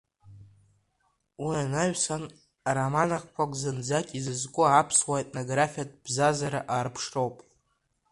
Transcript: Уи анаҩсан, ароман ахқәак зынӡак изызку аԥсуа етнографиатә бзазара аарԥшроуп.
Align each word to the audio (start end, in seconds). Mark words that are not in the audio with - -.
Уи 1.43 1.55
анаҩсан, 1.63 2.23
ароман 2.69 3.09
ахқәак 3.17 3.51
зынӡак 3.61 4.07
изызку 4.17 4.63
аԥсуа 4.67 5.21
етнографиатә 5.23 5.97
бзазара 6.03 6.61
аарԥшроуп. 6.73 7.35